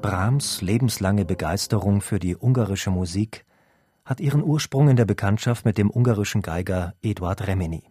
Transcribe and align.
Brahms 0.00 0.62
lebenslange 0.62 1.26
Begeisterung 1.26 2.00
für 2.00 2.18
die 2.18 2.34
ungarische 2.34 2.90
Musik 2.90 3.44
hat 4.06 4.18
ihren 4.18 4.42
Ursprung 4.42 4.88
in 4.88 4.96
der 4.96 5.04
Bekanntschaft 5.04 5.66
mit 5.66 5.76
dem 5.76 5.90
ungarischen 5.90 6.40
Geiger 6.40 6.94
Eduard 7.02 7.46
Remini. 7.46 7.84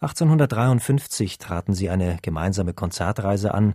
1853 0.00 1.38
traten 1.38 1.74
sie 1.74 1.90
eine 1.90 2.18
gemeinsame 2.22 2.72
Konzertreise 2.72 3.52
an, 3.52 3.74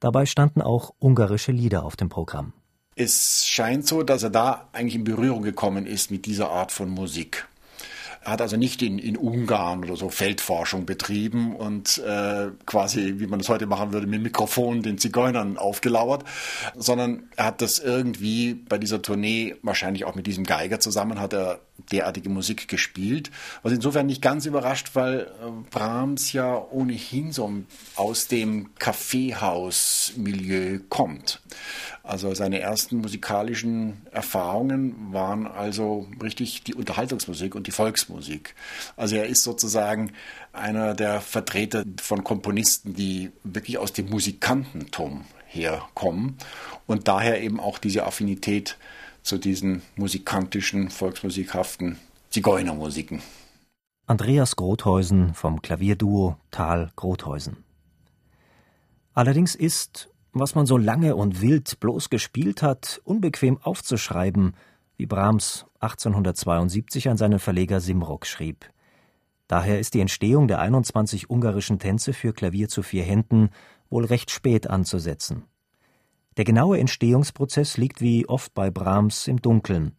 dabei 0.00 0.26
standen 0.26 0.60
auch 0.60 0.92
ungarische 0.98 1.52
Lieder 1.52 1.82
auf 1.82 1.96
dem 1.96 2.10
Programm. 2.10 2.52
Es 2.94 3.46
scheint 3.46 3.86
so, 3.86 4.02
dass 4.02 4.22
er 4.22 4.30
da 4.30 4.68
eigentlich 4.72 4.96
in 4.96 5.04
Berührung 5.04 5.42
gekommen 5.42 5.86
ist 5.86 6.10
mit 6.10 6.26
dieser 6.26 6.50
Art 6.50 6.72
von 6.72 6.90
Musik. 6.90 7.48
Er 8.22 8.32
hat 8.32 8.42
also 8.42 8.56
nicht 8.56 8.82
in, 8.82 8.98
in 8.98 9.16
Ungarn 9.16 9.84
oder 9.84 9.96
so 9.96 10.10
Feldforschung 10.10 10.84
betrieben 10.84 11.56
und 11.56 11.98
äh, 11.98 12.48
quasi, 12.66 13.14
wie 13.16 13.26
man 13.26 13.40
es 13.40 13.48
heute 13.48 13.66
machen 13.66 13.92
würde, 13.92 14.06
mit 14.06 14.22
Mikrofon 14.22 14.82
den 14.82 14.98
Zigeunern 14.98 15.56
aufgelauert, 15.56 16.24
sondern 16.76 17.30
er 17.36 17.46
hat 17.46 17.62
das 17.62 17.78
irgendwie 17.78 18.54
bei 18.54 18.76
dieser 18.76 19.00
Tournee, 19.00 19.56
wahrscheinlich 19.62 20.04
auch 20.04 20.16
mit 20.16 20.26
diesem 20.26 20.44
Geiger 20.44 20.80
zusammen, 20.80 21.18
hat 21.18 21.32
er 21.32 21.60
derartige 21.92 22.28
Musik 22.28 22.68
gespielt. 22.68 23.30
Was 23.62 23.72
insofern 23.72 24.06
nicht 24.06 24.20
ganz 24.20 24.44
überrascht, 24.44 24.90
weil 24.94 25.20
äh, 25.20 25.70
Brahms 25.70 26.32
ja 26.32 26.62
ohnehin 26.70 27.32
so 27.32 27.50
aus 27.96 28.28
dem 28.28 28.74
Kaffeehaus-Milieu 28.78 30.80
kommt. 30.90 31.40
Also 32.02 32.34
seine 32.34 32.60
ersten 32.60 32.98
musikalischen 32.98 34.06
Erfahrungen 34.10 35.12
waren 35.12 35.46
also 35.46 36.08
richtig 36.22 36.64
die 36.64 36.74
Unterhaltungsmusik 36.74 37.54
und 37.54 37.66
die 37.66 37.72
Volksmusik. 37.72 38.54
Also 38.96 39.16
er 39.16 39.26
ist 39.26 39.42
sozusagen 39.42 40.12
einer 40.52 40.94
der 40.94 41.20
Vertreter 41.20 41.84
von 42.00 42.24
Komponisten, 42.24 42.94
die 42.94 43.30
wirklich 43.44 43.78
aus 43.78 43.92
dem 43.92 44.08
Musikantentum 44.08 45.24
herkommen 45.46 46.36
und 46.86 47.08
daher 47.08 47.42
eben 47.42 47.60
auch 47.60 47.78
diese 47.78 48.06
Affinität 48.06 48.78
zu 49.22 49.38
diesen 49.38 49.82
musikantischen, 49.96 50.90
volksmusikhaften 50.90 51.98
Zigeunermusiken. 52.30 53.22
Andreas 54.06 54.56
Grothäusen 54.56 55.34
vom 55.34 55.62
Klavierduo 55.62 56.36
Tal 56.50 56.90
Grothäusen. 56.96 57.64
Allerdings 59.14 59.54
ist, 59.54 60.09
was 60.32 60.54
man 60.54 60.66
so 60.66 60.76
lange 60.76 61.16
und 61.16 61.40
wild 61.40 61.80
bloß 61.80 62.10
gespielt 62.10 62.62
hat, 62.62 63.00
unbequem 63.04 63.58
aufzuschreiben, 63.58 64.54
wie 64.96 65.06
Brahms 65.06 65.66
1872 65.80 67.08
an 67.08 67.16
seinen 67.16 67.38
Verleger 67.38 67.80
Simrock 67.80 68.26
schrieb. 68.26 68.70
Daher 69.48 69.80
ist 69.80 69.94
die 69.94 70.00
Entstehung 70.00 70.46
der 70.46 70.60
21 70.60 71.28
ungarischen 71.28 71.78
Tänze 71.78 72.12
für 72.12 72.32
Klavier 72.32 72.68
zu 72.68 72.82
vier 72.82 73.02
Händen 73.02 73.50
wohl 73.88 74.04
recht 74.04 74.30
spät 74.30 74.70
anzusetzen. 74.70 75.44
Der 76.36 76.44
genaue 76.44 76.78
Entstehungsprozess 76.78 77.76
liegt 77.76 78.00
wie 78.00 78.28
oft 78.28 78.54
bei 78.54 78.70
Brahms 78.70 79.26
im 79.26 79.42
Dunkeln. 79.42 79.96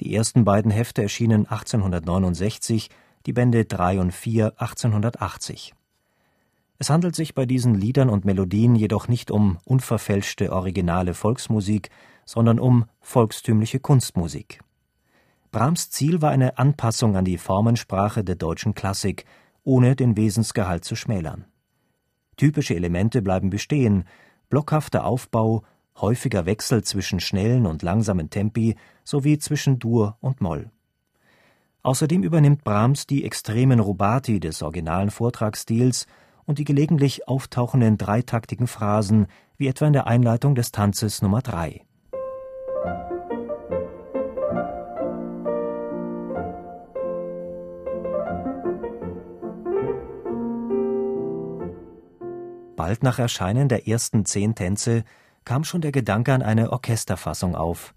Die 0.00 0.14
ersten 0.14 0.44
beiden 0.44 0.70
Hefte 0.70 1.02
erschienen 1.02 1.46
1869, 1.46 2.90
die 3.26 3.32
Bände 3.32 3.64
3 3.64 4.00
und 4.00 4.12
4 4.12 4.60
1880. 4.60 5.74
Es 6.78 6.90
handelt 6.90 7.16
sich 7.16 7.34
bei 7.34 7.46
diesen 7.46 7.74
Liedern 7.74 8.10
und 8.10 8.24
Melodien 8.24 8.74
jedoch 8.74 9.08
nicht 9.08 9.30
um 9.30 9.58
unverfälschte 9.64 10.52
originale 10.52 11.14
Volksmusik, 11.14 11.90
sondern 12.24 12.58
um 12.58 12.84
volkstümliche 13.00 13.80
Kunstmusik. 13.80 14.60
Brahms 15.52 15.90
Ziel 15.90 16.20
war 16.20 16.32
eine 16.32 16.58
Anpassung 16.58 17.16
an 17.16 17.24
die 17.24 17.38
Formensprache 17.38 18.24
der 18.24 18.34
deutschen 18.34 18.74
Klassik, 18.74 19.24
ohne 19.64 19.96
den 19.96 20.16
Wesensgehalt 20.16 20.84
zu 20.84 20.96
schmälern. 20.96 21.46
Typische 22.36 22.74
Elemente 22.74 23.22
bleiben 23.22 23.48
bestehen, 23.48 24.04
blockhafter 24.50 25.06
Aufbau, 25.06 25.62
häufiger 25.98 26.44
Wechsel 26.44 26.84
zwischen 26.84 27.20
schnellen 27.20 27.64
und 27.64 27.82
langsamen 27.82 28.28
Tempi 28.28 28.76
sowie 29.02 29.38
zwischen 29.38 29.78
Dur 29.78 30.18
und 30.20 30.42
Moll. 30.42 30.70
Außerdem 31.82 32.22
übernimmt 32.22 32.64
Brahms 32.64 33.06
die 33.06 33.24
extremen 33.24 33.80
Rubati 33.80 34.40
des 34.40 34.60
originalen 34.60 35.10
Vortragsstils 35.10 36.06
und 36.46 36.58
die 36.58 36.64
gelegentlich 36.64 37.28
auftauchenden 37.28 37.98
dreitaktigen 37.98 38.66
Phrasen, 38.66 39.26
wie 39.56 39.66
etwa 39.66 39.86
in 39.86 39.92
der 39.92 40.06
Einleitung 40.06 40.54
des 40.54 40.72
Tanzes 40.72 41.22
Nummer 41.22 41.42
3. 41.42 41.82
Bald 52.76 53.02
nach 53.02 53.18
Erscheinen 53.18 53.68
der 53.68 53.88
ersten 53.88 54.24
zehn 54.24 54.54
Tänze 54.54 55.02
kam 55.44 55.64
schon 55.64 55.80
der 55.80 55.92
Gedanke 55.92 56.32
an 56.32 56.42
eine 56.42 56.70
Orchesterfassung 56.70 57.56
auf. 57.56 57.94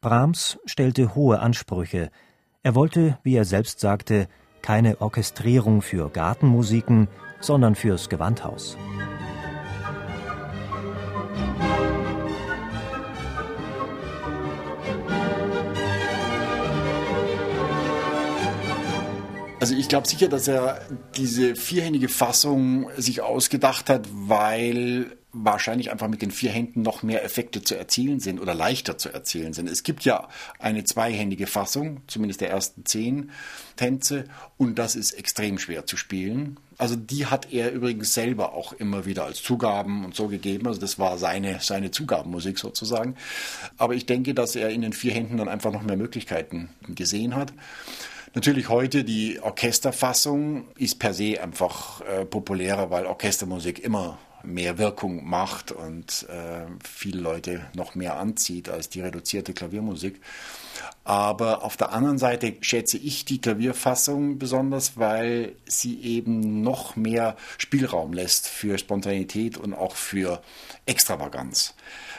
Brahms 0.00 0.58
stellte 0.64 1.14
hohe 1.14 1.40
Ansprüche. 1.40 2.10
Er 2.62 2.74
wollte, 2.74 3.18
wie 3.22 3.34
er 3.34 3.44
selbst 3.44 3.80
sagte, 3.80 4.28
keine 4.62 5.00
Orchestrierung 5.00 5.82
für 5.82 6.08
Gartenmusiken, 6.10 7.08
sondern 7.40 7.74
fürs 7.74 8.08
Gewandhaus. 8.08 8.76
Also 19.60 19.74
ich 19.74 19.88
glaube 19.88 20.06
sicher, 20.06 20.28
dass 20.28 20.46
er 20.46 20.80
diese 21.16 21.56
vierhändige 21.56 22.08
Fassung 22.08 22.88
sich 22.96 23.22
ausgedacht 23.22 23.90
hat, 23.90 24.06
weil 24.12 25.17
wahrscheinlich 25.44 25.90
einfach 25.90 26.08
mit 26.08 26.22
den 26.22 26.30
vier 26.30 26.50
Händen 26.50 26.82
noch 26.82 27.02
mehr 27.02 27.24
Effekte 27.24 27.62
zu 27.62 27.76
erzielen 27.76 28.20
sind 28.20 28.40
oder 28.40 28.54
leichter 28.54 28.98
zu 28.98 29.10
erzielen 29.10 29.52
sind. 29.52 29.68
Es 29.68 29.82
gibt 29.82 30.04
ja 30.04 30.28
eine 30.58 30.84
zweihändige 30.84 31.46
Fassung, 31.46 32.02
zumindest 32.06 32.40
der 32.40 32.50
ersten 32.50 32.84
zehn 32.84 33.30
Tänze, 33.76 34.24
und 34.56 34.78
das 34.78 34.96
ist 34.96 35.12
extrem 35.12 35.58
schwer 35.58 35.86
zu 35.86 35.96
spielen. 35.96 36.58
Also 36.78 36.96
die 36.96 37.26
hat 37.26 37.52
er 37.52 37.72
übrigens 37.72 38.14
selber 38.14 38.52
auch 38.52 38.72
immer 38.72 39.06
wieder 39.06 39.24
als 39.24 39.42
Zugaben 39.42 40.04
und 40.04 40.14
so 40.14 40.28
gegeben. 40.28 40.66
Also 40.66 40.80
das 40.80 40.98
war 40.98 41.18
seine, 41.18 41.58
seine 41.60 41.90
Zugabenmusik 41.90 42.58
sozusagen. 42.58 43.16
Aber 43.76 43.94
ich 43.94 44.06
denke, 44.06 44.34
dass 44.34 44.56
er 44.56 44.70
in 44.70 44.82
den 44.82 44.92
vier 44.92 45.12
Händen 45.12 45.36
dann 45.36 45.48
einfach 45.48 45.72
noch 45.72 45.82
mehr 45.82 45.96
Möglichkeiten 45.96 46.70
gesehen 46.88 47.34
hat. 47.34 47.52
Natürlich 48.34 48.68
heute 48.68 49.04
die 49.04 49.40
Orchesterfassung 49.40 50.68
ist 50.76 50.98
per 50.98 51.14
se 51.14 51.42
einfach 51.42 52.00
äh, 52.02 52.24
populärer, 52.24 52.90
weil 52.90 53.06
Orchestermusik 53.06 53.80
immer 53.80 54.18
mehr 54.42 54.78
Wirkung 54.78 55.28
macht 55.28 55.72
und 55.72 56.26
äh, 56.28 56.66
viele 56.82 57.20
Leute 57.20 57.66
noch 57.74 57.94
mehr 57.94 58.18
anzieht 58.18 58.68
als 58.68 58.88
die 58.88 59.00
reduzierte 59.00 59.52
Klaviermusik. 59.52 60.20
Aber 61.04 61.64
auf 61.64 61.76
der 61.76 61.92
anderen 61.92 62.18
Seite 62.18 62.54
schätze 62.60 62.98
ich 62.98 63.24
die 63.24 63.40
Klavierfassung 63.40 64.38
besonders, 64.38 64.96
weil 64.96 65.52
sie 65.66 66.00
eben 66.02 66.62
noch 66.62 66.96
mehr 66.96 67.36
Spielraum 67.56 68.12
lässt 68.12 68.46
für 68.48 68.78
Spontanität 68.78 69.56
und 69.56 69.74
auch 69.74 69.96
für 69.96 70.42
Extravaganz. 70.86 71.74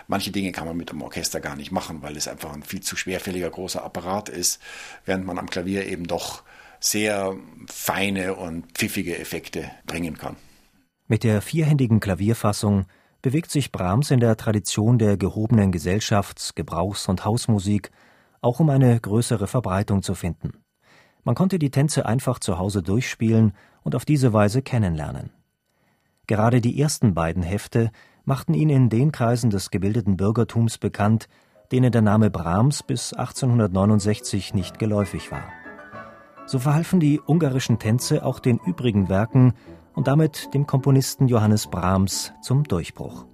Manche 0.07 0.31
Dinge 0.31 0.51
kann 0.51 0.65
man 0.65 0.75
mit 0.75 0.89
dem 0.89 1.01
Orchester 1.04 1.39
gar 1.39 1.56
nicht 1.56 1.72
machen, 1.72 2.01
weil 2.01 2.18
es 2.18 2.27
einfach 2.27 2.51
ein 2.51 2.63
viel 2.63 2.81
zu 2.81 2.95
schwerfälliger 2.95 3.50
großer 3.50 3.83
Apparat 3.83 4.27
ist, 4.27 4.60
während 5.06 5.25
man 5.25 5.38
am 5.38 5.50
Klavier 5.50 5.86
eben 5.86 6.07
doch 6.07 6.42
sehr 6.80 7.36
feine 7.68 8.36
und 8.36 8.72
pfiffige 8.74 9.19
Effekte 9.19 9.69
bringen 9.86 10.18
kann. 10.18 10.36
Mit 11.11 11.23
der 11.23 11.41
vierhändigen 11.41 12.00
Klavierfassung 12.00 12.85
bewegt 13.23 13.50
sich 13.50 13.71
Brahms 13.71 14.11
in 14.11 14.19
der 14.19 14.38
Tradition 14.38 15.00
der 15.00 15.17
gehobenen 15.17 15.71
Gesellschafts-, 15.71 16.53
Gebrauchs- 16.53 17.07
und 17.07 17.25
Hausmusik, 17.25 17.89
auch 18.41 18.59
um 18.59 18.69
eine 18.69 19.00
größere 19.00 19.47
Verbreitung 19.47 20.03
zu 20.03 20.13
finden. 20.13 20.51
Man 21.23 21.33
konnte 21.33 21.57
die 21.57 21.71
Tänze 21.71 22.06
einfach 22.06 22.38
zu 22.38 22.59
Hause 22.59 22.83
durchspielen 22.83 23.53
und 23.81 23.95
auf 23.95 24.06
diese 24.06 24.33
Weise 24.33 24.61
kennenlernen. 24.61 25.31
Gerade 26.27 26.61
die 26.61 26.79
ersten 26.79 27.15
beiden 27.15 27.41
Hefte 27.41 27.89
machten 28.23 28.53
ihn 28.53 28.69
in 28.69 28.89
den 28.89 29.12
Kreisen 29.12 29.50
des 29.50 29.71
gebildeten 29.71 30.15
Bürgertums 30.15 30.77
bekannt, 30.77 31.27
denen 31.71 31.91
der 31.91 32.03
Name 32.03 32.29
Brahms 32.29 32.83
bis 32.83 33.13
1869 33.13 34.53
nicht 34.53 34.77
geläufig 34.77 35.31
war. 35.31 35.50
So 36.45 36.59
verhalfen 36.59 37.00
die 37.00 37.19
ungarischen 37.19 37.79
Tänze 37.79 38.23
auch 38.23 38.39
den 38.39 38.59
übrigen 38.59 39.09
Werken 39.09 39.53
und 39.95 40.07
damit 40.07 40.53
dem 40.53 40.68
Komponisten 40.68 41.27
Johannes 41.27 41.68
Brahms 41.68 42.33
zum 42.41 42.63
Durchbruch. 42.63 43.25